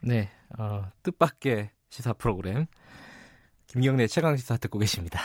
네, 0.00 0.30
어, 0.58 0.90
뜻밖의 1.02 1.70
시사 1.90 2.12
프로그램 2.12 2.66
김경래 3.66 4.06
최강 4.06 4.36
시사 4.36 4.56
듣고 4.58 4.78
계십니다. 4.78 5.20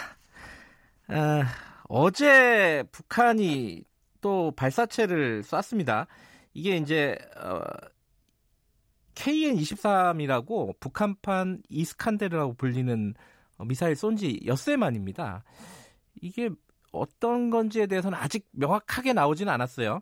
아, 1.07 1.43
어제 1.87 2.83
북한이 2.91 3.83
또 4.21 4.51
발사체를 4.55 5.43
쐈습니다. 5.43 6.07
이게 6.53 6.77
이제 6.77 7.17
어, 7.37 7.61
KN-23이라고 9.15 10.79
북한판 10.79 11.61
이스칸데르라고 11.69 12.53
불리는 12.55 13.13
미사일 13.67 13.95
쏜 13.95 14.15
지 14.17 14.39
엿새 14.45 14.75
만입니다. 14.75 15.43
이게 16.21 16.49
어떤 16.91 17.49
건지에 17.49 17.85
대해서는 17.87 18.17
아직 18.17 18.47
명확하게 18.51 19.13
나오지는 19.13 19.51
않았어요. 19.53 20.01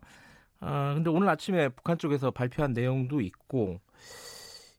어, 0.60 0.92
근데 0.94 1.10
오늘 1.10 1.28
아침에 1.28 1.68
북한 1.68 1.98
쪽에서 1.98 2.30
발표한 2.30 2.72
내용도 2.72 3.20
있고, 3.20 3.80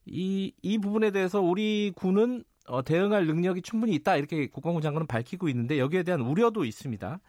이, 0.06 0.52
이 0.62 0.78
부분에 0.78 1.10
대해서 1.10 1.40
우리 1.40 1.92
군은 1.94 2.44
어, 2.66 2.82
대응할 2.82 3.26
능력이 3.26 3.62
충분히 3.62 3.94
있다. 3.94 4.16
이렇게 4.16 4.46
국방부 4.48 4.80
장관은 4.80 5.06
밝히고 5.06 5.48
있는데 5.48 5.78
여기에 5.78 6.02
대한 6.02 6.20
우려도 6.20 6.64
있습니다. 6.64 7.20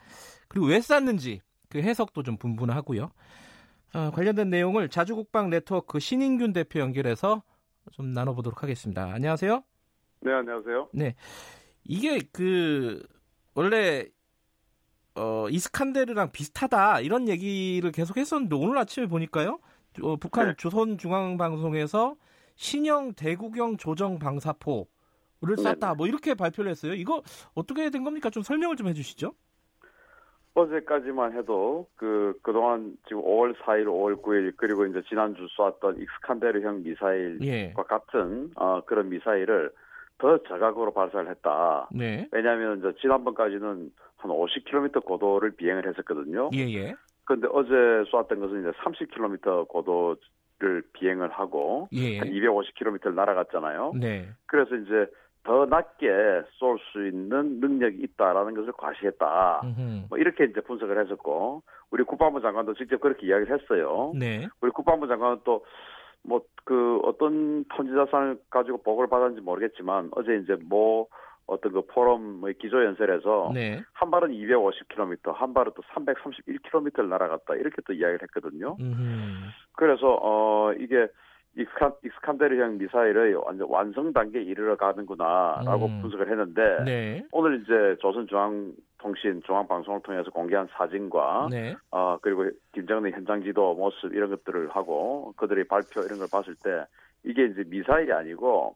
그리고 0.47 0.67
왜 0.67 0.79
쐈는지 0.79 1.41
그 1.69 1.79
해석도 1.79 2.23
좀 2.23 2.37
분분하고요. 2.37 3.11
어, 3.93 4.11
관련된 4.11 4.49
내용을 4.49 4.89
자주국방 4.89 5.49
네트워크 5.49 5.99
신인균 5.99 6.53
대표 6.53 6.79
연결해서 6.79 7.43
좀 7.91 8.13
나눠보도록 8.13 8.63
하겠습니다. 8.63 9.11
안녕하세요. 9.11 9.63
네, 10.21 10.33
안녕하세요. 10.33 10.89
네. 10.93 11.15
이게 11.83 12.19
그 12.31 13.05
원래 13.53 14.05
어, 15.15 15.47
이스칸데르랑 15.49 16.31
비슷하다 16.31 17.01
이런 17.01 17.29
얘기를 17.29 17.91
계속 17.91 18.17
했었는데 18.17 18.55
오늘 18.55 18.77
아침에 18.77 19.05
보니까요. 19.07 19.59
어, 20.01 20.15
북한 20.17 20.47
네. 20.47 20.53
조선중앙방송에서 20.57 22.15
신형 22.55 23.13
대구경 23.13 23.77
조정 23.77 24.17
방사포를 24.19 25.57
쐈다 25.57 25.89
네. 25.89 25.95
뭐 25.97 26.07
이렇게 26.07 26.33
발표를 26.33 26.71
했어요. 26.71 26.93
이거 26.93 27.21
어떻게 27.53 27.89
된 27.89 28.03
겁니까? 28.03 28.29
좀 28.29 28.43
설명을 28.43 28.75
좀 28.75 28.87
해주시죠. 28.87 29.33
어제까지만 30.55 31.37
해도 31.37 31.87
그 31.97 32.33
그동안 32.41 32.95
지금 33.07 33.21
5월 33.21 33.55
4일, 33.57 33.85
5월 33.85 34.21
9일 34.21 34.53
그리고 34.55 34.85
이제 34.85 35.01
지난주 35.09 35.45
쏘았던 35.51 36.01
익스칸데르형 36.01 36.83
미사일과 36.83 37.45
예. 37.45 37.73
같은 37.75 38.51
어, 38.55 38.81
그런 38.85 39.09
미사일을 39.09 39.71
더 40.17 40.37
저각으로 40.43 40.93
발사를 40.93 41.29
했다. 41.29 41.89
네. 41.91 42.29
왜냐하면 42.31 42.79
이제 42.79 42.93
지난번까지는 43.01 43.91
한 44.15 44.31
50km 44.31 45.03
고도를 45.03 45.51
비행을 45.51 45.89
했었거든요. 45.89 46.49
예예. 46.53 46.95
그런데 47.25 47.47
어제 47.51 48.09
쏘았던 48.09 48.39
것은 48.39 48.61
이제 48.61 48.71
30km 48.79 49.67
고도 49.67 50.15
를 50.59 50.83
비행을 50.93 51.31
하고 51.31 51.89
예 51.91 52.17
한 52.17 52.29
250km를 52.29 53.13
날아갔잖아요. 53.13 53.91
네. 53.99 54.29
그래서 54.45 54.75
이제 54.75 55.05
더 55.43 55.65
낮게 55.65 56.07
쏠 56.53 56.79
수 56.91 57.05
있는 57.05 57.59
능력이 57.59 57.97
있다라는 58.01 58.53
것을 58.55 58.71
과시했다. 58.71 59.61
뭐 60.09 60.17
이렇게 60.17 60.45
이제 60.45 60.61
분석을 60.61 60.97
했었고 61.03 61.61
우리 61.91 62.03
국방부 62.03 62.39
장관도 62.39 62.75
직접 62.75 63.01
그렇게 63.01 63.27
이야기를 63.27 63.59
했어요. 63.59 64.13
네. 64.17 64.47
우리 64.61 64.71
국방부 64.71 65.07
장관은 65.07 65.39
또 65.43 65.61
뭐 66.27 66.41
그 66.65 66.99
어떤 67.03 67.63
탐지자산을 67.65 68.39
가지고 68.49 68.79
보고를 68.79 69.07
받았는지 69.07 69.41
모르겠지만 69.41 70.09
어제 70.15 70.35
이제 70.37 70.57
뭐 70.67 71.05
어떤 71.47 71.73
그 71.73 71.81
포럼의 71.85 72.55
기조 72.55 72.83
연설에서 72.83 73.51
네. 73.53 73.83
한 73.93 74.09
발은 74.09 74.29
250km, 74.29 75.33
한 75.33 75.53
발은 75.53 75.71
또 75.75 75.81
331km를 75.83 77.07
날아갔다 77.07 77.55
이렇게 77.55 77.81
또 77.85 77.93
이야기를 77.93 78.19
했거든요. 78.23 78.75
음흠. 78.79 79.49
그래서 79.73 80.17
어 80.21 80.73
이게 80.73 81.07
이스칸, 81.57 81.93
이스칸데르형 82.03 82.79
미사일의 82.79 83.35
완전 83.35 83.67
완성 83.69 84.11
단계에 84.11 84.41
이르러 84.41 84.75
가는구나라고 84.75 85.85
음. 85.85 86.01
분석을 86.01 86.29
했는데 86.29 86.83
네. 86.83 87.25
오늘 87.31 87.61
이제 87.61 87.95
조선중앙통신 88.01 89.43
중앙방송을 89.45 90.01
통해서 90.01 90.31
공개한 90.31 90.67
사진과 90.71 91.47
네. 91.51 91.75
어 91.91 92.17
그리고 92.21 92.49
김정은의 92.73 93.13
현장 93.13 93.43
지도 93.43 93.73
모습 93.75 94.13
이런 94.13 94.31
것들을 94.31 94.69
하고 94.69 95.33
그들의 95.37 95.65
발표 95.67 96.01
이런 96.01 96.19
걸 96.19 96.27
봤을 96.29 96.55
때 96.55 96.85
이게 97.23 97.45
이제 97.45 97.63
미사일이 97.67 98.11
아니고 98.11 98.75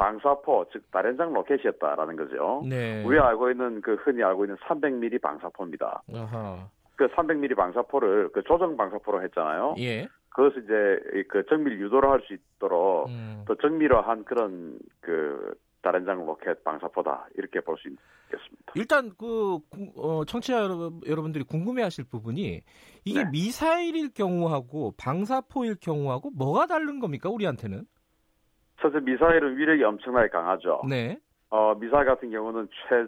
방사포 0.00 0.64
즉 0.72 0.90
다련장 0.90 1.34
로켓이었다라는 1.34 2.16
거죠. 2.16 2.62
네. 2.66 3.04
우리가 3.04 3.28
알고 3.28 3.50
있는 3.50 3.82
그 3.82 3.96
흔히 3.96 4.22
알고 4.22 4.46
있는 4.46 4.56
300mm 4.56 5.20
방사포입니다. 5.20 6.02
아하. 6.14 6.68
그 6.96 7.06
300mm 7.08 7.54
방사포를 7.54 8.30
그 8.32 8.42
조정 8.44 8.78
방사포로 8.78 9.22
했잖아요. 9.24 9.74
예. 9.78 10.08
그것을 10.30 10.64
이제 10.64 11.22
그 11.28 11.44
정밀 11.50 11.78
유도를 11.80 12.08
할 12.08 12.20
수 12.22 12.32
있도록 12.32 13.08
음. 13.08 13.44
더 13.46 13.54
정밀화한 13.56 14.24
그런 14.24 14.78
그 15.00 15.52
다른장 15.82 16.24
로켓 16.24 16.64
방사포다 16.64 17.28
이렇게 17.36 17.60
볼 17.60 17.76
수 17.76 17.88
있겠습니다. 17.88 18.72
일단 18.76 19.10
그 19.18 19.58
어, 19.96 20.24
청취자 20.24 20.62
여러분들이 21.06 21.44
궁금해하실 21.44 22.04
부분이 22.04 22.62
이게 23.04 23.24
네. 23.24 23.30
미사일일 23.30 24.14
경우하고 24.14 24.94
방사포일 24.96 25.76
경우하고 25.80 26.30
뭐가 26.30 26.66
다른 26.66 27.00
겁니까 27.00 27.28
우리한테는? 27.28 27.84
첫째 28.80 29.00
미사일은 29.00 29.56
위력이 29.56 29.82
엄청나게 29.84 30.28
강하죠. 30.28 30.82
네. 30.88 31.18
어 31.50 31.74
미사일 31.74 32.06
같은 32.06 32.30
경우는 32.30 32.68
최 32.88 33.06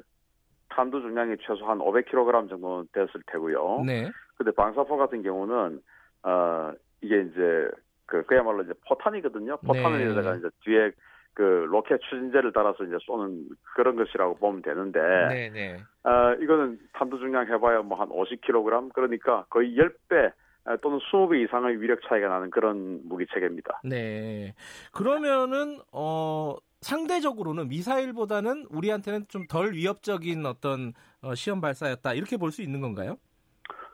탄두 0.69 1.01
중량이 1.01 1.37
최소 1.47 1.67
한 1.67 1.79
500kg 1.79 2.49
정도 2.49 2.85
됐을 2.93 3.21
테고요. 3.27 3.83
네. 3.87 4.11
근데 4.37 4.51
방사포 4.53 4.97
같은 4.97 5.23
경우는 5.23 5.81
어 6.25 6.73
이게 7.01 7.21
이제 7.23 7.69
그 8.07 8.25
그야말로 8.25 8.63
이제 8.63 8.73
포탄이거든요. 8.89 9.59
포탄을 9.59 10.15
네. 10.15 10.23
가 10.23 10.35
이제 10.37 10.49
뒤에 10.65 10.93
그 11.35 11.43
로켓 11.43 11.99
추진제를 12.03 12.53
따라서 12.53 12.85
이제 12.85 12.97
쏘는 13.01 13.49
그런 13.75 13.97
것이라고 13.97 14.35
보면 14.37 14.61
되는데, 14.61 15.01
네, 15.31 15.49
네. 15.49 15.77
어, 16.05 16.35
이거는 16.35 16.79
탄두 16.93 17.19
중량 17.19 17.47
해봐야 17.47 17.81
뭐 17.81 17.99
한 17.99 18.11
50kg 18.11 18.93
그러니까 18.93 19.47
거의 19.49 19.75
10배 19.77 20.33
또는 20.81 20.99
20배 20.99 21.43
이상의 21.45 21.81
위력 21.81 22.01
차이가 22.09 22.29
나는 22.29 22.51
그런 22.51 23.01
무기 23.05 23.27
체계입니다. 23.33 23.81
네. 23.85 24.55
그러면은 24.93 25.79
어 25.93 26.57
상대적으로는 26.81 27.69
미사일보다는 27.69 28.67
우리한테는 28.71 29.27
좀 29.29 29.47
덜 29.49 29.73
위협적인 29.73 30.45
어떤 30.47 30.93
어, 31.23 31.35
시험 31.35 31.61
발사였다 31.61 32.15
이렇게 32.15 32.37
볼 32.37 32.51
수 32.51 32.63
있는 32.63 32.81
건가요? 32.81 33.17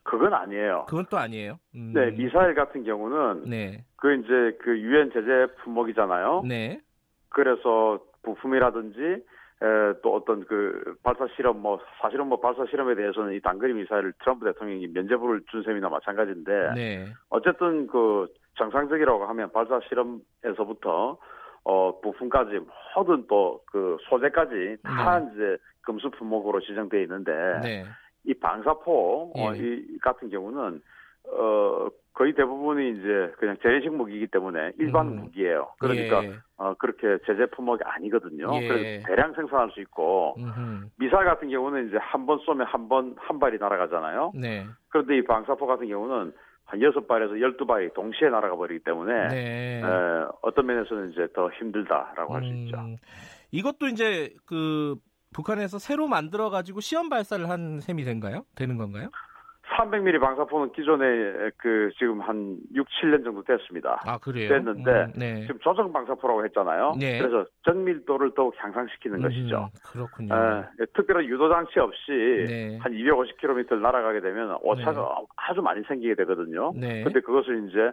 그건 0.02 0.32
아니에요. 0.32 0.86
그건 0.88 1.04
또 1.10 1.18
아니에요. 1.18 1.58
음. 1.74 1.92
네, 1.94 2.10
미사일 2.12 2.54
같은 2.54 2.82
경우는 2.82 3.44
네. 3.50 3.84
그 3.96 4.14
이제 4.14 4.56
그 4.62 4.78
유엔 4.80 5.10
제재 5.12 5.52
품목이잖아요. 5.62 6.42
네. 6.48 6.80
그래서 7.28 8.00
부품이라든지 8.22 9.22
에, 9.60 10.00
또 10.02 10.14
어떤 10.14 10.44
그 10.44 10.96
발사 11.02 11.26
실험 11.34 11.60
뭐 11.60 11.80
사실은 12.00 12.26
뭐 12.26 12.40
발사 12.40 12.64
실험에 12.66 12.94
대해서는 12.94 13.34
이 13.34 13.40
단거리 13.40 13.74
미사일을 13.74 14.12
트럼프 14.20 14.44
대통령이 14.44 14.86
면제부를 14.88 15.42
준 15.50 15.62
셈이나 15.62 15.88
마찬가지인데 15.88 16.72
네. 16.74 17.12
어쨌든 17.28 17.86
그 17.86 18.28
정상적이라고 18.56 19.24
하면 19.26 19.50
발사 19.52 19.80
실험에서부터 19.88 21.18
어 21.64 22.00
부품까지 22.00 22.60
모든 22.96 23.26
또 23.26 23.58
그 23.70 23.96
소재까지 24.08 24.78
다 24.82 25.18
네. 25.18 25.30
이제 25.32 25.56
금수 25.82 26.10
품목으로 26.10 26.60
지정돼 26.60 27.02
있는데 27.02 27.32
네. 27.62 27.84
이 28.24 28.34
방사포 28.34 29.32
어, 29.34 29.38
예. 29.38 29.46
어, 29.46 29.54
이 29.54 29.98
같은 29.98 30.28
경우는 30.28 30.82
어 31.30 31.88
거의 32.18 32.34
대부분이 32.34 32.90
이제 32.98 33.32
그냥 33.38 33.56
재래식 33.62 33.94
무기이기 33.94 34.26
때문에 34.26 34.72
일반 34.78 35.06
음. 35.06 35.16
무기예요. 35.20 35.68
그러니까 35.78 36.24
예. 36.24 36.34
어 36.56 36.74
그렇게 36.74 37.16
제재 37.24 37.46
품목이 37.54 37.84
아니거든요. 37.84 38.48
예. 38.60 38.66
그래서 38.66 39.06
대량 39.06 39.32
생산할 39.34 39.70
수 39.70 39.80
있고 39.80 40.34
음흠. 40.36 40.88
미사일 40.98 41.26
같은 41.26 41.48
경우는 41.48 41.88
이제 41.88 41.96
한 42.00 42.26
번 42.26 42.40
쏘면 42.40 42.66
한번한 42.66 43.38
발이 43.38 43.58
날아가잖아요. 43.58 44.32
네. 44.34 44.66
그런데 44.88 45.16
이 45.16 45.22
방사포 45.24 45.64
같은 45.68 45.86
경우는 45.86 46.32
한 46.64 46.82
여섯 46.82 47.06
발에서 47.06 47.40
열두 47.40 47.64
발이 47.66 47.94
동시에 47.94 48.28
날아가 48.30 48.56
버리기 48.56 48.82
때문에 48.82 49.28
네. 49.28 49.80
에, 49.80 49.82
어떤 50.42 50.66
면에서는 50.66 51.12
이제 51.12 51.28
더 51.34 51.48
힘들다라고 51.50 52.34
음. 52.34 52.36
할수 52.36 52.52
있죠. 52.52 52.76
이것도 53.52 53.86
이제 53.86 54.34
그 54.44 54.96
북한에서 55.32 55.78
새로 55.78 56.08
만들어 56.08 56.50
가지고 56.50 56.80
시험 56.80 57.08
발사를 57.08 57.48
한 57.48 57.78
셈이 57.80 58.02
된가요? 58.02 58.44
되는 58.56 58.76
건가요? 58.76 59.10
300mm 59.76 60.20
방사포는 60.20 60.72
기존에 60.72 61.50
그 61.56 61.90
지금 61.98 62.20
한 62.20 62.58
6, 62.74 62.86
7년 62.86 63.24
정도 63.24 63.42
됐습니다. 63.42 64.00
아 64.06 64.18
그래요? 64.18 64.48
됐는데 64.48 64.90
음, 64.90 65.12
네. 65.16 65.40
지금 65.42 65.58
조정 65.60 65.92
방사포라고 65.92 66.44
했잖아요. 66.46 66.94
네. 66.98 67.18
그래서 67.18 67.44
정밀도를 67.64 68.32
더욱 68.34 68.54
향상시키는 68.56 69.18
음, 69.18 69.22
것이죠. 69.22 69.68
그렇군요. 69.92 70.34
에, 70.34 70.86
특별한 70.94 71.24
유도 71.26 71.48
장치 71.52 71.78
없이 71.80 72.10
네. 72.48 72.78
한 72.78 72.92
250km 72.92 73.78
날아가게 73.80 74.20
되면 74.20 74.58
오차가 74.62 75.16
네. 75.20 75.26
아주 75.36 75.60
많이 75.60 75.82
생기게 75.84 76.14
되거든요. 76.14 76.72
네. 76.74 77.04
근데 77.04 77.20
그것을 77.20 77.68
이제 77.68 77.90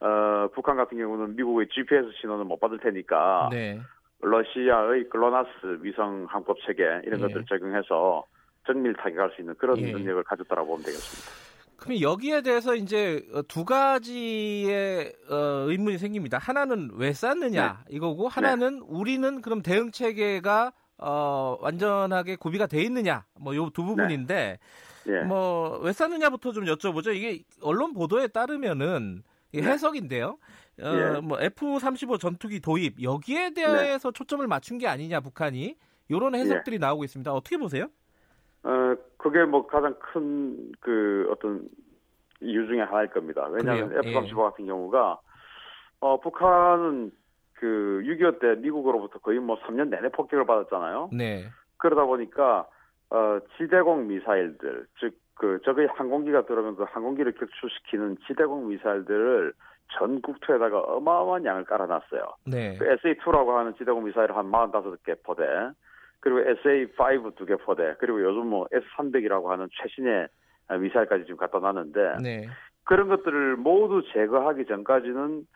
어, 0.00 0.48
북한 0.54 0.76
같은 0.76 0.98
경우는 0.98 1.36
미국의 1.36 1.68
GPS 1.68 2.12
신호는 2.20 2.46
못 2.46 2.60
받을 2.60 2.78
테니까 2.78 3.48
네. 3.50 3.80
러시아의 4.20 5.08
글로나스 5.08 5.80
위성 5.82 6.26
항법 6.28 6.58
체계 6.66 6.84
이런 7.04 7.20
예. 7.20 7.26
것들 7.26 7.44
적용해서 7.46 8.24
정밀 8.66 8.94
타격할 8.94 9.30
수 9.34 9.42
있는 9.42 9.54
그런 9.56 9.78
예. 9.78 9.92
능력을 9.92 10.22
가졌다라고 10.24 10.66
보면 10.68 10.84
되겠습니다. 10.84 11.46
그럼 11.76 12.00
여기에 12.00 12.40
대해서 12.42 12.74
이제 12.74 13.22
두 13.48 13.64
가지의 13.64 15.12
어, 15.30 15.36
의문이 15.68 15.98
생깁니다. 15.98 16.38
하나는 16.38 16.90
왜 16.94 17.12
쐈느냐 17.12 17.84
네. 17.88 17.96
이거고 17.96 18.28
하나는 18.28 18.80
네. 18.80 18.84
우리는 18.88 19.42
그럼 19.42 19.62
대응 19.62 19.90
체계가 19.90 20.72
어, 20.98 21.58
완전하게 21.60 22.36
구비가 22.36 22.66
돼 22.66 22.80
있느냐 22.82 23.24
뭐 23.38 23.54
요 23.54 23.70
두 23.70 23.84
부분인데 23.84 24.58
네. 25.04 25.12
네. 25.12 25.22
뭐왜 25.24 25.92
쐈느냐부터 25.92 26.52
좀 26.52 26.64
여쭤보죠. 26.64 27.14
이게 27.14 27.42
언론 27.62 27.92
보도에 27.92 28.28
따르면은 28.28 29.22
네. 29.52 29.62
해석인데요. 29.62 30.38
어, 30.82 30.86
예. 31.16 31.20
뭐 31.20 31.38
F-35 31.40 32.18
전투기 32.20 32.60
도입 32.60 33.02
여기에 33.02 33.50
대해서 33.50 34.10
네. 34.10 34.18
초점을 34.18 34.46
맞춘 34.46 34.78
게 34.78 34.88
아니냐 34.88 35.20
북한이 35.20 35.76
이런 36.08 36.34
해석들이 36.34 36.74
예. 36.74 36.78
나오고 36.78 37.04
있습니다. 37.04 37.32
어떻게 37.32 37.56
보세요? 37.56 37.88
어 38.66 38.96
그게 39.16 39.44
뭐 39.44 39.66
가장 39.66 39.94
큰 39.98 40.72
그 40.80 41.28
어떤 41.30 41.68
이유 42.40 42.66
중에 42.66 42.80
하나일 42.80 43.08
겁니다. 43.08 43.46
왜냐하면 43.50 43.92
F-35 43.92 44.28
예. 44.30 44.42
같은 44.42 44.66
경우가 44.66 45.18
어 46.00 46.20
북한은 46.20 47.12
그 47.54 48.02
6.25 48.04 48.40
때 48.40 48.54
미국으로부터 48.60 49.18
거의 49.20 49.38
뭐 49.38 49.58
3년 49.60 49.88
내내 49.88 50.10
폭격을 50.10 50.44
받았잖아요. 50.44 51.10
네. 51.12 51.44
그러다 51.78 52.04
보니까 52.04 52.66
어 53.10 53.38
지대공 53.56 54.08
미사일들 54.08 54.86
즉 55.00 55.26
그 55.36 55.60
적의 55.64 55.86
항공기가 55.94 56.46
들어오면 56.46 56.76
그 56.76 56.84
항공기를 56.84 57.32
격추시키는 57.32 58.16
지대공 58.26 58.68
미사일들을 58.68 59.52
전 59.92 60.20
국토에다가 60.22 60.80
어마어마한 60.80 61.44
양을 61.44 61.64
깔아놨어요. 61.64 62.22
네. 62.46 62.76
그 62.78 62.84
SA2라고 62.96 63.54
하는 63.54 63.74
지대공 63.76 64.04
미사일 64.04 64.32
한 64.32 64.50
45개 64.50 65.22
포대, 65.22 65.44
그리고 66.20 66.40
SA5 66.40 67.36
두 67.36 67.46
개 67.46 67.56
포대, 67.56 67.94
그리고 67.98 68.22
요즘 68.22 68.48
뭐 68.48 68.66
S300이라고 68.72 69.46
하는 69.46 69.68
최신의 69.80 70.28
미사일까지 70.80 71.24
지금 71.24 71.36
갖다 71.36 71.58
놨는데 71.58 72.16
네. 72.22 72.48
그런 72.84 73.08
것들을 73.08 73.56
모두 73.56 74.02
제거하기 74.12 74.66
전까지는 74.66 75.46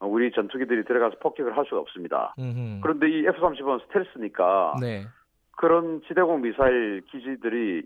우리 0.00 0.32
전투기들이 0.32 0.84
들어가서 0.84 1.16
폭격을 1.20 1.56
할 1.56 1.64
수가 1.66 1.80
없습니다. 1.80 2.34
음흠. 2.38 2.80
그런데 2.82 3.08
이 3.10 3.26
F-35는 3.26 3.82
스텔스니까 3.86 4.76
네. 4.80 5.06
그런 5.56 6.00
지대공 6.08 6.40
미사일 6.42 7.02
기지들이 7.10 7.82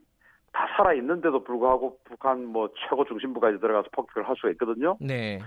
다 0.52 0.68
살아 0.76 0.92
있는데도 0.94 1.42
불구하고 1.42 1.98
북한 2.04 2.44
뭐 2.44 2.68
최고 2.88 3.04
중심부까지 3.04 3.58
들어가서 3.58 3.88
폭격을 3.92 4.28
할 4.28 4.36
수가 4.36 4.50
있거든요. 4.50 4.96
네. 5.00 5.40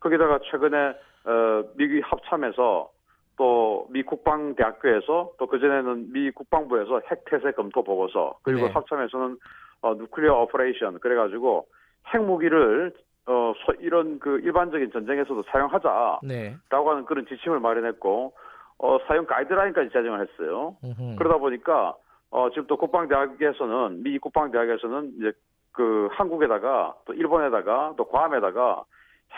거기다가 0.00 0.40
최근에 0.50 0.76
어, 1.24 1.64
미국이 1.76 2.00
합참에서 2.00 2.90
또 3.38 3.68
미 3.90 4.02
국방대학교에서 4.02 5.32
또 5.38 5.46
그전에는 5.46 6.12
미 6.12 6.30
국방부에서 6.30 7.00
핵태세 7.10 7.52
검토 7.52 7.82
보고서 7.82 8.38
그리고 8.42 8.66
네. 8.66 8.72
합참에서는 8.72 9.38
어, 9.82 9.94
nuclear 9.94 10.42
operation 10.42 11.00
그래가지고 11.00 11.66
핵무기를 12.12 12.92
어, 13.26 13.52
소, 13.64 13.72
이런 13.80 14.18
그 14.18 14.38
일반적인 14.40 14.90
전쟁에서도 14.92 15.42
사용하자라고 15.50 16.26
네. 16.26 16.56
하는 16.70 17.04
그런 17.04 17.26
지침을 17.26 17.60
마련했고 17.60 18.32
어, 18.78 18.98
사용 19.06 19.26
가이드라인까지 19.26 19.90
제정을 19.90 20.26
했어요. 20.26 20.76
음흠. 20.84 21.16
그러다 21.16 21.38
보니까 21.38 21.94
어, 22.30 22.50
지금 22.50 22.66
또 22.66 22.76
국방대학에서는 22.76 24.02
미 24.02 24.18
국방대학에서는 24.18 25.14
이제 25.18 25.32
그 25.72 26.08
한국에다가 26.12 26.94
또 27.04 27.14
일본에다가 27.14 27.94
또 27.96 28.04
괌에다가 28.04 28.84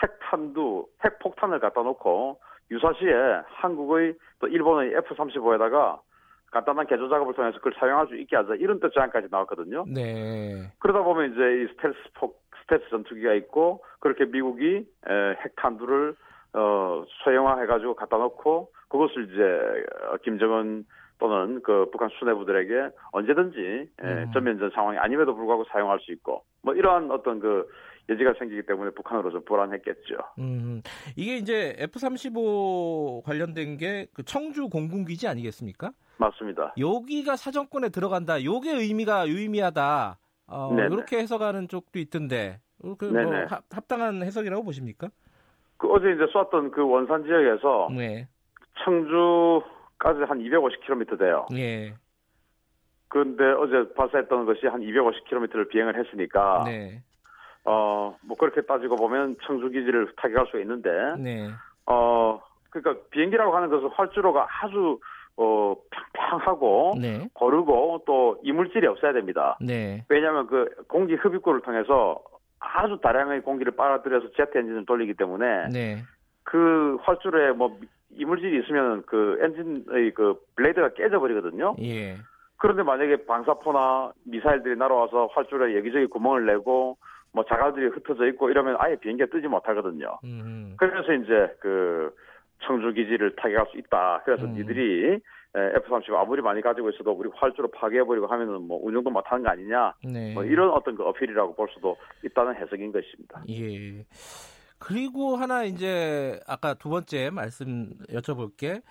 핵탄두, 0.01 0.87
핵폭탄을 1.03 1.59
갖다 1.59 1.81
놓고 1.81 2.39
유사시에 2.71 3.41
한국의 3.45 4.15
또 4.39 4.47
일본의 4.47 4.95
F-35에다가 4.95 5.99
간단한 6.51 6.87
개조 6.87 7.09
작업을 7.09 7.33
통해서 7.33 7.57
그걸 7.57 7.73
사용할 7.79 8.07
수 8.07 8.15
있게 8.15 8.35
하자 8.35 8.55
이런 8.55 8.79
뜻 8.79 8.93
제안까지 8.93 9.27
나왔거든요. 9.29 9.85
네. 9.87 10.71
그러다 10.79 11.03
보면 11.03 11.33
이제 11.33 11.63
이 11.63 11.67
스텔스 11.73 11.97
폭 12.15 12.41
스텔스 12.61 12.89
전투기가 12.89 13.33
있고 13.35 13.83
그렇게 13.99 14.25
미국이 14.25 14.85
에, 15.07 15.35
핵탄두를 15.43 16.15
어, 16.53 17.05
소형화해가지고 17.23 17.95
갖다 17.95 18.17
놓고 18.17 18.71
그것을 18.89 19.29
이제 19.31 20.19
김정은 20.23 20.85
또는 21.19 21.61
그 21.61 21.87
북한 21.91 22.09
수뇌부들에게 22.09 22.89
언제든지 23.11 23.89
음. 24.01 24.31
전면전 24.33 24.71
상황이 24.71 24.97
아님에도 24.97 25.35
불구하고 25.35 25.65
사용할 25.65 25.99
수 25.99 26.11
있고 26.11 26.43
뭐 26.63 26.73
이러한 26.73 27.11
어떤 27.11 27.39
그 27.39 27.69
여지가 28.09 28.33
생기기 28.39 28.63
때문에 28.65 28.91
북한으로 28.91 29.31
좀 29.31 29.43
불안했겠죠. 29.45 30.15
음, 30.39 30.81
이게 31.15 31.37
이제 31.37 31.75
F-35 31.79 33.23
관련된 33.23 33.77
게 33.77 34.07
그 34.13 34.23
청주 34.23 34.67
공군기지 34.69 35.27
아니겠습니까? 35.27 35.91
맞습니다. 36.17 36.73
여기가 36.77 37.35
사정권에 37.35 37.89
들어간다. 37.89 38.43
요게 38.43 38.71
의미가 38.71 39.27
유의미하다. 39.27 40.17
어, 40.47 40.73
이렇게 40.75 41.17
해석하는 41.19 41.67
쪽도 41.69 41.99
있던데 41.99 42.59
그 42.97 43.05
뭐 43.05 43.45
합당한 43.71 44.21
해석이라고 44.23 44.63
보십니까? 44.63 45.09
그 45.77 45.87
어제 45.87 46.11
이제 46.11 46.25
쐈던 46.27 46.71
그 46.71 46.85
원산 46.87 47.23
지역에서 47.23 47.89
네. 47.95 48.27
청주까지 48.83 50.21
한 50.27 50.39
250km 50.39 51.17
돼요. 51.19 51.45
네. 51.51 51.93
그런데 53.07 53.43
어제 53.45 53.93
발사했던 53.93 54.45
것이 54.45 54.67
한 54.67 54.81
250km를 54.81 55.69
비행을 55.69 55.97
했으니까 56.05 56.63
네. 56.65 57.03
어, 57.65 58.15
뭐 58.21 58.37
그렇게 58.37 58.61
따지고 58.61 58.95
보면 58.95 59.37
청주 59.43 59.69
기지를 59.69 60.13
타격할 60.17 60.47
수 60.47 60.59
있는데, 60.61 60.89
네. 61.19 61.49
어, 61.85 62.41
그러니까 62.69 63.03
비행기라고 63.11 63.55
하는 63.55 63.69
것은 63.69 63.89
활주로가 63.89 64.47
아주 64.61 64.99
어, 65.37 65.75
평평하고 65.91 66.93
네. 66.99 67.27
거르고 67.33 68.03
또 68.05 68.39
이물질이 68.43 68.85
없어야 68.87 69.13
됩니다. 69.13 69.57
네. 69.61 70.05
왜냐하면 70.09 70.47
그 70.47 70.69
공기 70.87 71.15
흡입구를 71.15 71.61
통해서 71.61 72.21
아주 72.59 72.99
다량의 73.01 73.41
공기를 73.41 73.73
빨아들여서 73.75 74.31
제트 74.37 74.57
엔진을 74.57 74.85
돌리기 74.85 75.15
때문에 75.15 75.69
네. 75.69 76.03
그 76.43 76.97
활주로에 77.01 77.51
뭐 77.51 77.77
이물질이 78.11 78.59
있으면 78.61 79.03
그 79.05 79.39
엔진의 79.41 80.13
그 80.13 80.39
블레이드가 80.55 80.89
깨져버리거든요. 80.93 81.75
예. 81.81 82.17
그런데 82.57 82.83
만약에 82.83 83.25
방사포나 83.25 84.11
미사일들이 84.25 84.75
날아와서 84.75 85.29
활주로에 85.33 85.75
여기저기 85.77 86.05
구멍을 86.07 86.45
내고 86.45 86.97
뭐 87.33 87.45
자갈들이 87.45 87.87
흩어져 87.87 88.27
있고 88.27 88.49
이러면 88.49 88.75
아예 88.79 88.95
비행기가 88.95 89.29
뜨지 89.31 89.47
못하거든요. 89.47 90.19
음. 90.23 90.75
그래서 90.77 91.13
이제 91.13 91.55
그 91.59 92.13
청주 92.63 92.93
기지를 92.93 93.35
타격할 93.35 93.67
수 93.71 93.77
있다. 93.77 94.21
그래서 94.25 94.45
음. 94.45 94.53
니들이 94.53 95.19
F-35 95.53 96.15
아무리 96.15 96.41
많이 96.41 96.61
가지고 96.61 96.89
있어도 96.89 97.11
우리 97.11 97.29
활주로 97.33 97.69
파괴해버리고 97.71 98.27
하면은 98.27 98.61
뭐 98.61 98.79
운영도 98.81 99.09
못하는 99.09 99.43
거 99.43 99.49
아니냐. 99.49 99.93
네. 100.03 100.33
뭐 100.33 100.43
이런 100.43 100.69
어떤 100.71 100.95
그 100.95 101.03
어필이라고 101.03 101.55
볼 101.55 101.67
수도 101.73 101.97
있다는 102.23 102.55
해석인 102.55 102.91
것입니다. 102.91 103.43
예. 103.49 104.05
그리고 104.79 105.35
하나 105.35 105.63
이제 105.63 106.39
아까 106.47 106.73
두 106.73 106.89
번째 106.89 107.29
말씀 107.31 107.91
여쭤볼게. 108.09 108.81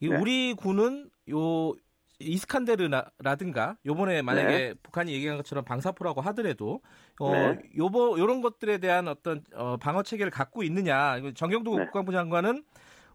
이 0.00 0.08
네. 0.08 0.16
우리 0.16 0.54
군은 0.54 1.08
요 1.30 1.74
이스칸데르라든가 2.20 3.76
요번에 3.86 4.22
만약에 4.22 4.48
네. 4.48 4.74
북한이 4.82 5.12
얘기한 5.12 5.36
것처럼 5.38 5.64
방사포라고 5.64 6.20
하더라도 6.20 6.80
어 7.18 7.32
네. 7.32 7.58
요번 7.76 8.18
요런 8.18 8.40
것들에 8.42 8.78
대한 8.78 9.08
어떤 9.08 9.42
어, 9.54 9.76
방어 9.78 10.02
체계를 10.02 10.30
갖고 10.30 10.62
있느냐 10.62 11.16
정경도 11.34 11.78
네. 11.78 11.84
국방부 11.84 12.12
장관은 12.12 12.62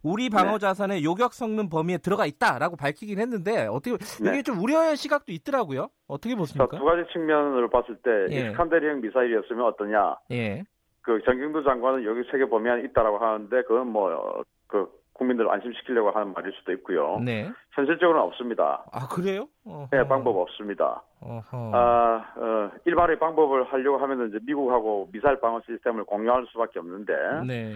우리 0.03 0.29
방어 0.29 0.53
네. 0.53 0.59
자산의 0.59 1.03
요격 1.03 1.33
성능 1.33 1.67
범위에 1.67 1.97
들어가 1.97 2.27
있다라고 2.27 2.75
밝히긴 2.75 3.19
했는데 3.19 3.65
어떻게 3.65 3.97
네. 4.23 4.29
이게 4.29 4.43
좀 4.43 4.59
우려의 4.59 4.97
시각도 4.97 5.31
있더라고요. 5.31 5.89
어떻게 6.07 6.35
보십니까? 6.35 6.77
두 6.77 6.85
가지 6.85 7.11
측면으로 7.11 7.69
봤을 7.69 7.95
때 7.97 8.11
예. 8.29 8.49
이스칸데르형 8.49 9.01
미사일이었으면 9.01 9.65
어떠냐? 9.65 10.17
예. 10.31 10.63
그 11.01 11.21
정경도 11.25 11.63
장관은 11.63 12.03
여기 12.05 12.21
세계 12.31 12.47
범위에 12.47 12.81
있다라고 12.85 13.17
하는데 13.17 13.63
그건 13.63 13.87
뭐그 13.87 14.89
국민들을 15.15 15.49
안심시키려고 15.49 16.11
하는 16.11 16.33
말일 16.33 16.51
수도 16.53 16.71
있고요. 16.73 17.19
네. 17.19 17.49
현실적으로는 17.71 18.27
없습니다. 18.27 18.83
아 18.91 19.07
그래요? 19.07 19.47
어허. 19.65 19.87
네, 19.91 20.07
방법 20.07 20.37
없습니다. 20.37 21.03
어허. 21.21 21.71
아, 21.73 22.33
어, 22.35 22.71
일반의 22.85 23.17
방법을 23.19 23.63
하려고 23.63 23.97
하면 23.97 24.29
이제 24.29 24.39
미국하고 24.43 25.09
미사일 25.11 25.39
방어 25.39 25.61
시스템을 25.65 26.03
공유할 26.03 26.45
수밖에 26.51 26.79
없는데, 26.79 27.13
네. 27.47 27.73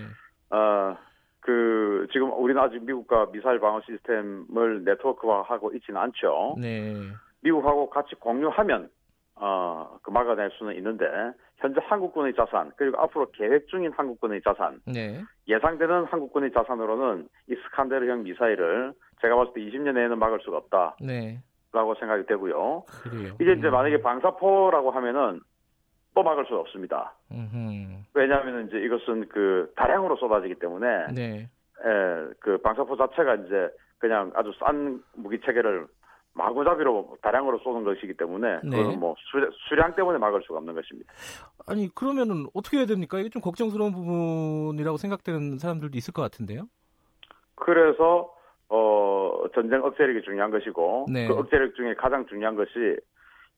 어, 0.50 0.98
그 1.39 2.08
지금 2.12 2.31
우리는 2.34 2.62
아직 2.62 2.84
미국과 2.84 3.31
미사일 3.31 3.60
방어 3.60 3.81
시스템을 3.81 4.84
네트워크화하고 4.84 5.72
있지는 5.75 6.00
않죠. 6.01 6.55
네. 6.60 6.93
미국하고 7.41 7.89
같이 7.89 8.15
공유하면 8.15 8.89
어, 9.41 9.98
그 10.03 10.12
막아낼 10.12 10.51
수는 10.51 10.75
있는데 10.75 11.05
현재 11.58 11.79
한국군의 11.84 12.34
자산 12.36 12.72
그리고 12.75 13.00
앞으로 13.00 13.31
계획 13.31 13.67
중인 13.67 13.91
한국군의 13.93 14.41
자산 14.43 14.81
네. 14.86 15.22
예상되는 15.48 16.05
한국군의 16.05 16.51
자산으로는 16.51 17.27
이 17.50 17.55
스칸데르형 17.55 18.24
미사일을 18.24 18.93
제가 19.22 19.36
봤을 19.36 19.53
때 19.53 19.62
20년 19.62 19.93
내에는 19.93 20.19
막을 20.19 20.39
수가 20.41 20.58
없다. 20.58 20.98
네. 21.01 21.39
라고 21.72 21.96
생각이 21.96 22.25
되고요. 22.25 22.84
그래요. 23.03 23.34
이제 23.39 23.51
이제 23.53 23.67
음. 23.67 23.72
만약에 23.72 24.01
방사포라고 24.01 24.91
하면은 24.91 25.39
또 26.15 26.24
막을 26.24 26.46
수 26.48 26.55
없습니다. 26.55 27.13
음흠. 27.31 28.03
왜냐하면 28.15 28.67
이제 28.67 28.77
이것은 28.79 29.29
그 29.29 29.72
다량으로 29.75 30.17
쏟아지기 30.17 30.55
때문에 30.55 31.08
네. 31.13 31.50
에, 31.86 32.34
그 32.39 32.58
방사포 32.58 32.98
자체가 32.98 33.36
이제 33.36 33.69
그냥 34.00 34.31
아주 34.36 34.51
싼 34.60 35.03
무기 35.15 35.39
체계를 35.41 35.88
마구잡이로 36.33 37.17
다량으로 37.21 37.59
쏘는 37.59 37.83
것이기 37.83 38.13
때문에 38.15 38.59
네. 38.63 38.77
그건 38.77 39.00
뭐 39.00 39.15
수 39.69 39.75
량 39.75 39.93
때문에 39.95 40.17
막을 40.19 40.41
수가 40.43 40.59
없는 40.59 40.74
것입니다. 40.74 41.12
아니 41.67 41.93
그러면은 41.93 42.45
어떻게 42.53 42.77
해야 42.77 42.86
됩니까? 42.86 43.19
이게 43.19 43.29
좀 43.29 43.41
걱정스러운 43.41 43.91
부분이라고 43.91 44.98
생각되는 44.98 45.57
사람들도 45.57 45.98
있을 45.98 46.13
것 46.13 46.21
같은데요. 46.21 46.67
그래서 47.55 48.33
어 48.69 49.43
전쟁 49.55 49.83
억제력이 49.83 50.21
중요한 50.24 50.51
것이고 50.51 51.07
네. 51.12 51.27
그 51.27 51.33
억제력 51.33 51.75
중에 51.75 51.95
가장 51.95 52.25
중요한 52.27 52.55
것이 52.55 52.98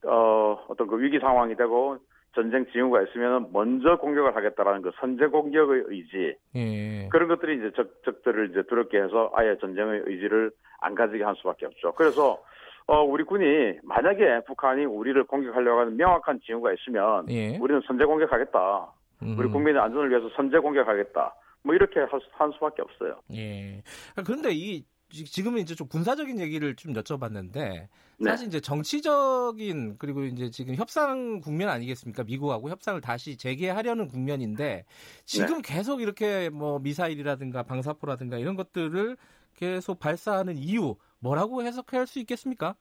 어 0.05 0.57
어떤 0.69 0.87
그 0.87 0.99
위기 0.99 1.19
상황이 1.19 1.55
되고 1.55 1.97
전쟁 2.33 2.65
징후가 2.71 3.01
있으면 3.03 3.49
먼저 3.51 3.97
공격을 3.97 4.35
하겠다라는 4.35 4.81
그 4.81 4.91
선제 4.99 5.27
공격의 5.27 5.83
의지 5.87 6.35
예. 6.55 7.09
그런 7.09 7.27
것들이 7.27 7.57
이제 7.57 7.71
적, 7.75 8.01
적들을 8.05 8.51
이제 8.51 8.63
두렵게 8.69 9.01
해서 9.01 9.29
아예 9.35 9.57
전쟁의 9.59 10.03
의지를 10.05 10.51
안 10.79 10.95
가지게 10.95 11.23
할 11.23 11.35
수밖에 11.35 11.65
없죠. 11.65 11.91
그래서 11.93 12.41
어, 12.87 13.01
우리 13.03 13.23
군이 13.23 13.79
만약에 13.83 14.43
북한이 14.45 14.85
우리를 14.85 15.23
공격하려고 15.25 15.79
하는 15.79 15.97
명확한 15.97 16.41
징후가 16.45 16.73
있으면 16.73 17.29
예. 17.29 17.57
우리는 17.57 17.81
선제 17.87 18.05
공격하겠다. 18.05 18.93
음. 19.23 19.35
우리 19.37 19.47
국민의 19.47 19.81
안전을 19.81 20.09
위해서 20.09 20.29
선제 20.35 20.57
공격하겠다. 20.59 21.35
뭐 21.63 21.75
이렇게 21.75 21.99
할, 21.99 22.09
한 22.31 22.51
수밖에 22.53 22.81
없어요. 22.81 23.19
예. 23.33 23.83
그런데 24.25 24.51
이 24.51 24.83
지금은 25.11 25.59
이제 25.59 25.75
좀 25.75 25.87
군사적인 25.87 26.39
얘기를 26.39 26.75
좀 26.75 26.93
여쭤봤는데 26.93 27.53
네. 27.53 27.89
사실 28.23 28.47
이제 28.47 28.59
정치적인 28.59 29.97
그리고 29.97 30.23
이제 30.23 30.49
지금 30.49 30.75
협상 30.75 31.41
국면 31.41 31.69
아니겠습니까? 31.69 32.23
미국하고 32.23 32.69
협상을 32.69 32.99
다시 33.01 33.37
재개하려는 33.37 34.07
국면인데 34.07 34.85
지금 35.25 35.61
네. 35.61 35.73
계속 35.73 36.01
이렇게 36.01 36.49
뭐 36.49 36.79
미사일이라든가 36.79 37.63
방사포라든가 37.63 38.37
이런 38.37 38.55
것들을 38.55 39.17
계속 39.55 39.99
발사하는 39.99 40.57
이유 40.57 40.95
뭐라고 41.21 41.63
해석할 41.63 42.07
수 42.07 42.19
있겠습니까? 42.19 42.75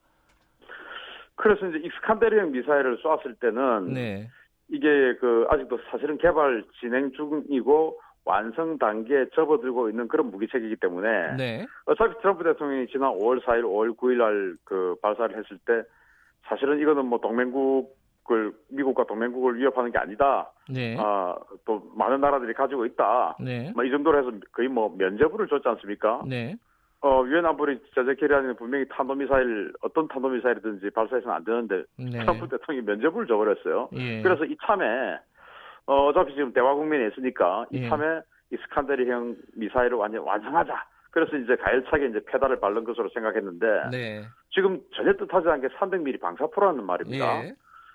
그래서 1.36 1.66
이제 1.68 1.78
익스칸데르형 1.78 2.52
미사일을 2.52 2.98
쏘았을 2.98 3.34
때는 3.36 3.94
네. 3.94 4.28
이게 4.68 5.14
그 5.20 5.46
아직도 5.50 5.78
사실은 5.90 6.18
개발 6.18 6.64
진행 6.80 7.12
중이고 7.12 7.98
완성 8.24 8.78
단계에 8.78 9.26
접어들고 9.34 9.88
있는 9.88 10.06
그런 10.08 10.30
무기체계이기 10.30 10.76
때문에 10.76 11.36
네. 11.36 11.66
어차피 11.86 12.14
트럼프 12.20 12.44
대통령이 12.44 12.86
지난 12.88 13.10
5월 13.12 13.42
4일, 13.42 13.62
5월 13.62 13.96
9일 13.96 14.18
날 14.18 14.56
그 14.64 14.96
발사를 15.02 15.36
했을 15.36 15.58
때 15.64 15.82
사실은 16.44 16.78
이거는 16.78 17.06
뭐 17.06 17.18
동맹국을 17.20 18.52
미국과 18.68 19.04
동맹국을 19.04 19.56
위협하는 19.58 19.90
게 19.90 19.98
아니다. 19.98 20.50
네. 20.68 20.96
아, 20.98 21.36
또 21.64 21.90
많은 21.96 22.20
나라들이 22.20 22.52
가지고 22.52 22.84
있다. 22.86 23.36
네. 23.40 23.72
뭐이 23.74 23.90
정도로 23.90 24.18
해서 24.18 24.30
거의 24.52 24.68
뭐 24.68 24.94
면제부를 24.96 25.48
줬지 25.48 25.66
않습니까? 25.66 26.22
네. 26.26 26.56
어, 27.02 27.24
유엔 27.26 27.46
안보리 27.46 27.80
제재 27.94 28.14
결의안에는 28.14 28.56
분명히 28.56 28.84
탄도미사일, 28.88 29.72
어떤 29.80 30.06
탄도미사일이든지 30.08 30.90
발사해서는 30.90 31.34
안 31.34 31.44
되는데, 31.44 31.84
네. 31.96 32.20
트럼프 32.20 32.46
대통령이 32.48 32.86
면제부를 32.86 33.26
줘버렸어요. 33.26 33.88
예. 33.94 34.22
그래서 34.22 34.44
이참에 34.44 35.18
어, 35.86 36.06
어차피 36.08 36.34
지금 36.34 36.52
대화 36.52 36.74
국면에 36.74 37.08
있으니까 37.08 37.64
예. 37.72 37.78
이참에 37.78 38.20
이 38.52 38.56
스칸데르형 38.56 39.36
미사일을 39.54 39.96
완전 39.96 40.22
완성하자. 40.22 40.84
그래서 41.10 41.36
이제 41.36 41.56
가열차게 41.56 42.06
이제 42.06 42.20
페달을 42.26 42.60
밟는 42.60 42.84
것으로 42.84 43.08
생각했는데 43.08 43.66
네. 43.90 44.22
지금 44.50 44.80
전혀 44.94 45.12
뜻하지 45.14 45.48
않게 45.48 45.68
300mm 45.68 46.20
방사포라는 46.20 46.84
말입니다. 46.84 47.44
예. 47.44 47.54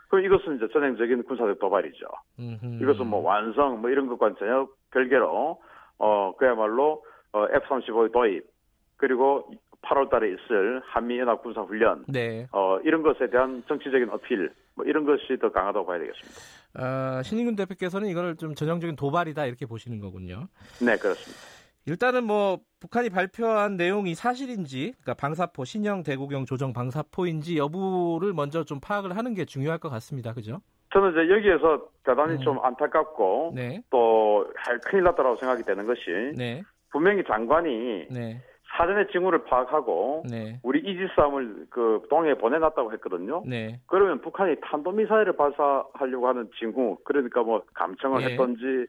그럼 0.10 0.26
이것은 0.26 0.58
이제 0.58 0.68
전형적인 0.74 1.24
군사적 1.24 1.60
도발이죠. 1.60 2.06
음흠. 2.40 2.84
이것은 2.84 3.08
뭐 3.08 3.22
완성 3.22 3.82
뭐 3.82 3.90
이런 3.90 4.08
것과는 4.08 4.36
전혀 4.38 4.68
별개로 4.92 5.62
어 6.00 6.36
그야말로 6.38 7.04
어, 7.32 7.48
F-35의 7.52 8.12
도입 8.12 8.55
그리고 8.98 9.52
8월 9.82 10.10
달에 10.10 10.30
있을 10.30 10.82
한미연합 10.86 11.44
군사훈련 11.44 12.06
네. 12.08 12.48
어, 12.52 12.80
이런 12.84 13.04
것에 13.04 13.30
대한 13.30 13.64
정치적인 13.68 14.10
어필 14.10 14.52
뭐 14.76 14.86
이런 14.86 15.06
것이 15.06 15.38
더 15.40 15.52
강하다고 15.52 15.86
봐야 15.86 16.00
되겠습니다. 16.00 16.40
어, 16.78 17.22
신인군 17.24 17.56
대표께서는 17.56 18.10
이걸 18.10 18.36
좀 18.36 18.56
전형적인 18.56 18.96
도발이다 18.96 19.46
이렇게 19.46 19.66
보시는 19.66 20.00
거군요. 20.00 20.48
네, 20.82 20.98
그렇습니다. 20.98 21.56
일단은 21.88 22.24
뭐 22.24 22.60
북한이 22.80 23.12
발표한 23.12 23.78
내용이 23.78 24.16
사실인지, 24.16 24.94
그러니까 25.02 25.14
방사포 25.14 25.66
신형 25.66 26.02
대구경 26.02 26.46
조정 26.46 26.74
방사포인지 26.74 27.58
여부를 27.58 28.34
먼저 28.34 28.64
좀 28.64 28.80
파악을 28.80 29.16
하는 29.16 29.36
게 29.36 29.46
중요할 29.46 29.78
것 29.78 29.90
같습니다. 29.90 30.34
그죠? 30.34 30.62
저는 30.94 31.12
이제 31.12 31.32
여기에서 31.32 31.88
대단히 32.04 32.36
음. 32.36 32.40
좀 32.40 32.60
안타깝고 32.64 33.54
네. 33.56 33.82
또 33.92 34.48
큰일 34.86 35.04
났다라고 35.04 35.36
생각이 35.38 35.64
되는 35.64 35.86
것이 35.86 36.02
네. 36.36 36.64
분명히 36.90 37.24
장관이 37.24 38.08
네. 38.10 38.42
사전에 38.76 39.08
징후를 39.08 39.46
파악하고 39.46 40.24
네. 40.30 40.60
우리 40.64 40.80
이지스함을 40.80 41.68
그 41.70 42.02
동해에 42.10 42.36
보내놨다고 42.36 42.92
했거든요. 42.94 43.44
네. 43.46 43.80
그러면 43.88 44.22
북한이 44.22 44.58
탄도미사일을 44.62 45.34
발사하려고 45.34 46.28
하는 46.28 46.50
징후, 46.60 46.98
그러니까 47.04 47.42
뭐 47.44 47.64
감청을 47.74 48.20
네. 48.20 48.32
했던지 48.32 48.88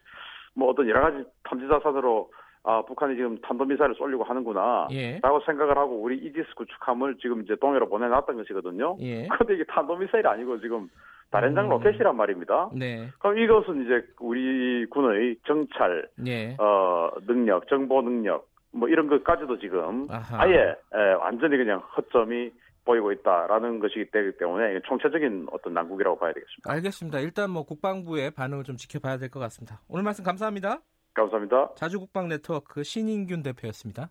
뭐 0.54 0.70
어떤 0.70 0.88
여러 0.88 1.02
가지 1.02 1.24
탐지자산으로 1.44 2.30
아 2.64 2.82
북한이 2.82 3.14
지금 3.14 3.38
탄도미사일을 3.42 3.94
쏠려고 3.94 4.24
하는구나 4.24 4.88
예. 4.90 5.20
라고 5.22 5.40
생각을 5.40 5.78
하고 5.78 6.02
우리 6.02 6.16
이지스 6.18 6.54
구축함을 6.56 7.18
지금 7.18 7.42
이제 7.42 7.54
동해로 7.54 7.88
보내놨던 7.88 8.36
것이거든요. 8.36 8.96
예. 9.00 9.28
그런데 9.28 9.54
이게 9.54 9.64
탄도미사일이 9.68 10.26
아니고 10.26 10.60
지금 10.60 10.88
다른 11.30 11.54
장 11.54 11.66
음. 11.66 11.70
로켓이란 11.70 12.16
말입니다. 12.16 12.70
네. 12.74 13.08
그럼 13.20 13.38
이것은 13.38 13.84
이제 13.84 14.04
우리 14.20 14.86
군의 14.86 15.36
정찰, 15.46 16.08
예. 16.26 16.56
어, 16.58 17.10
능력, 17.26 17.68
정보 17.68 18.02
능력, 18.02 18.48
뭐 18.76 18.88
이런 18.88 19.08
것까지도 19.08 19.58
지금 19.58 20.06
아하. 20.10 20.42
아예 20.42 20.54
에, 20.94 21.12
완전히 21.20 21.56
그냥 21.56 21.80
허점이 21.96 22.52
보이고 22.84 23.10
있다라는 23.12 23.80
것이기 23.80 24.10
때문에 24.38 24.80
총체적인 24.86 25.48
어떤 25.50 25.74
난국이라고 25.74 26.18
봐야 26.18 26.32
되겠습니다. 26.32 26.70
알겠습니다. 26.72 27.18
일단 27.20 27.50
뭐 27.50 27.64
국방부의 27.64 28.30
반응을 28.30 28.62
좀 28.64 28.76
지켜봐야 28.76 29.16
될 29.18 29.28
것 29.28 29.40
같습니다. 29.40 29.80
오늘 29.88 30.04
말씀 30.04 30.22
감사합니다. 30.24 30.80
감사합니다. 31.14 31.70
자주국방 31.76 32.28
네트워크 32.28 32.84
신인균 32.84 33.42
대표였습니다. 33.42 34.10